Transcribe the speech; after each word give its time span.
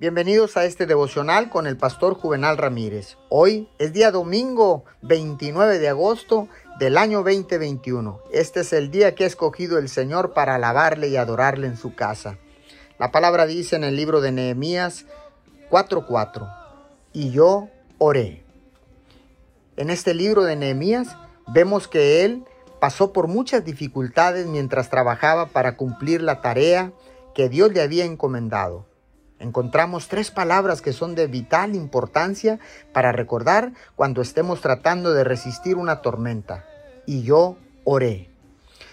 Bienvenidos 0.00 0.56
a 0.56 0.64
este 0.64 0.86
devocional 0.86 1.50
con 1.50 1.66
el 1.66 1.76
pastor 1.76 2.14
Juvenal 2.14 2.56
Ramírez. 2.56 3.16
Hoy 3.30 3.68
es 3.80 3.92
día 3.92 4.12
domingo 4.12 4.84
29 5.02 5.80
de 5.80 5.88
agosto 5.88 6.46
del 6.78 6.96
año 6.96 7.24
2021. 7.24 8.20
Este 8.32 8.60
es 8.60 8.72
el 8.72 8.92
día 8.92 9.16
que 9.16 9.24
ha 9.24 9.26
escogido 9.26 9.76
el 9.76 9.88
Señor 9.88 10.34
para 10.34 10.54
alabarle 10.54 11.08
y 11.08 11.16
adorarle 11.16 11.66
en 11.66 11.76
su 11.76 11.96
casa. 11.96 12.38
La 13.00 13.10
palabra 13.10 13.44
dice 13.44 13.74
en 13.74 13.82
el 13.82 13.96
libro 13.96 14.20
de 14.20 14.30
Nehemías 14.30 15.04
4:4, 15.68 16.48
y 17.12 17.32
yo 17.32 17.68
oré. 17.98 18.44
En 19.76 19.90
este 19.90 20.14
libro 20.14 20.44
de 20.44 20.54
Nehemías 20.54 21.16
vemos 21.48 21.88
que 21.88 22.24
él 22.24 22.44
pasó 22.78 23.12
por 23.12 23.26
muchas 23.26 23.64
dificultades 23.64 24.46
mientras 24.46 24.90
trabajaba 24.90 25.46
para 25.46 25.76
cumplir 25.76 26.22
la 26.22 26.40
tarea 26.40 26.92
que 27.34 27.48
Dios 27.48 27.72
le 27.72 27.82
había 27.82 28.04
encomendado. 28.04 28.86
Encontramos 29.40 30.08
tres 30.08 30.30
palabras 30.30 30.82
que 30.82 30.92
son 30.92 31.14
de 31.14 31.26
vital 31.26 31.74
importancia 31.76 32.58
para 32.92 33.12
recordar 33.12 33.72
cuando 33.94 34.20
estemos 34.20 34.60
tratando 34.60 35.12
de 35.12 35.24
resistir 35.24 35.76
una 35.76 36.02
tormenta. 36.02 36.64
Y 37.06 37.22
yo 37.22 37.56
oré. 37.84 38.28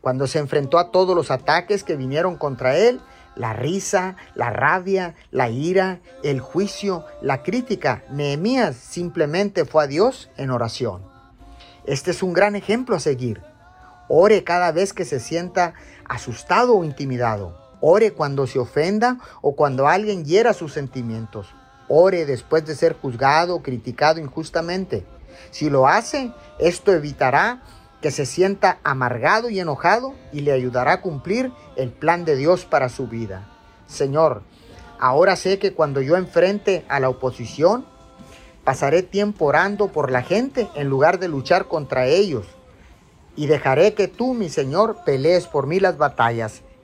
Cuando 0.00 0.26
se 0.26 0.38
enfrentó 0.38 0.78
a 0.78 0.90
todos 0.90 1.16
los 1.16 1.30
ataques 1.30 1.82
que 1.82 1.96
vinieron 1.96 2.36
contra 2.36 2.76
él, 2.76 3.00
la 3.34 3.52
risa, 3.52 4.16
la 4.34 4.50
rabia, 4.50 5.14
la 5.30 5.50
ira, 5.50 6.00
el 6.22 6.40
juicio, 6.40 7.04
la 7.20 7.42
crítica, 7.42 8.04
Nehemías 8.10 8.76
simplemente 8.76 9.64
fue 9.64 9.84
a 9.84 9.86
Dios 9.86 10.30
en 10.36 10.50
oración. 10.50 11.02
Este 11.86 12.10
es 12.10 12.22
un 12.22 12.32
gran 12.32 12.56
ejemplo 12.56 12.96
a 12.96 13.00
seguir. 13.00 13.42
Ore 14.08 14.44
cada 14.44 14.70
vez 14.70 14.92
que 14.92 15.04
se 15.04 15.18
sienta 15.18 15.74
asustado 16.08 16.76
o 16.76 16.84
intimidado. 16.84 17.65
Ore 17.80 18.12
cuando 18.12 18.46
se 18.46 18.58
ofenda 18.58 19.18
o 19.42 19.54
cuando 19.54 19.86
alguien 19.86 20.24
hiera 20.24 20.54
sus 20.54 20.72
sentimientos. 20.72 21.48
Ore 21.88 22.24
después 22.24 22.64
de 22.64 22.74
ser 22.74 22.96
juzgado 23.00 23.56
o 23.56 23.62
criticado 23.62 24.18
injustamente. 24.18 25.04
Si 25.50 25.68
lo 25.68 25.86
hace, 25.86 26.32
esto 26.58 26.92
evitará 26.92 27.62
que 28.00 28.10
se 28.10 28.26
sienta 28.26 28.78
amargado 28.82 29.50
y 29.50 29.60
enojado 29.60 30.14
y 30.32 30.40
le 30.40 30.52
ayudará 30.52 30.92
a 30.94 31.00
cumplir 31.00 31.52
el 31.76 31.90
plan 31.90 32.24
de 32.24 32.36
Dios 32.36 32.64
para 32.64 32.88
su 32.88 33.06
vida. 33.06 33.48
Señor, 33.86 34.42
ahora 34.98 35.36
sé 35.36 35.58
que 35.58 35.72
cuando 35.72 36.00
yo 36.00 36.16
enfrente 36.16 36.84
a 36.88 36.98
la 36.98 37.08
oposición, 37.08 37.84
pasaré 38.64 39.02
tiempo 39.02 39.46
orando 39.46 39.88
por 39.88 40.10
la 40.10 40.22
gente 40.22 40.68
en 40.74 40.88
lugar 40.88 41.18
de 41.18 41.28
luchar 41.28 41.68
contra 41.68 42.06
ellos. 42.06 42.46
Y 43.36 43.46
dejaré 43.46 43.94
que 43.94 44.08
tú, 44.08 44.32
mi 44.32 44.48
Señor, 44.48 44.98
pelees 45.04 45.46
por 45.46 45.66
mí 45.66 45.78
las 45.78 45.98
batallas 45.98 46.62